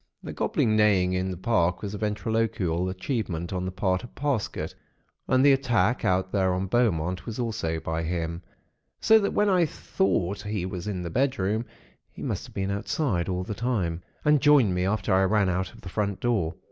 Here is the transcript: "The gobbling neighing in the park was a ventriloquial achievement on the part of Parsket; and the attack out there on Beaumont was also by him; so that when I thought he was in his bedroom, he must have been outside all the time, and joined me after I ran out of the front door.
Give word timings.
"The 0.23 0.33
gobbling 0.33 0.75
neighing 0.75 1.13
in 1.13 1.29
the 1.29 1.37
park 1.37 1.83
was 1.83 1.93
a 1.93 1.99
ventriloquial 1.99 2.89
achievement 2.89 3.53
on 3.53 3.65
the 3.65 3.71
part 3.71 4.03
of 4.03 4.15
Parsket; 4.15 4.73
and 5.27 5.45
the 5.45 5.51
attack 5.53 6.03
out 6.03 6.31
there 6.31 6.55
on 6.55 6.65
Beaumont 6.65 7.27
was 7.27 7.37
also 7.37 7.79
by 7.79 8.01
him; 8.01 8.41
so 8.99 9.19
that 9.19 9.33
when 9.35 9.47
I 9.47 9.67
thought 9.67 10.41
he 10.41 10.65
was 10.65 10.87
in 10.87 11.03
his 11.03 11.13
bedroom, 11.13 11.67
he 12.11 12.23
must 12.23 12.47
have 12.47 12.55
been 12.55 12.71
outside 12.71 13.29
all 13.29 13.43
the 13.43 13.53
time, 13.53 14.01
and 14.25 14.41
joined 14.41 14.73
me 14.73 14.85
after 14.87 15.13
I 15.13 15.21
ran 15.25 15.49
out 15.49 15.71
of 15.71 15.81
the 15.81 15.87
front 15.89 16.19
door. 16.19 16.55